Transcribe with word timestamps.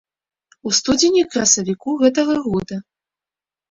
У 0.69 0.71
студзені-красавіку 0.77 1.97
гэтага 2.03 2.35
года. 2.51 2.85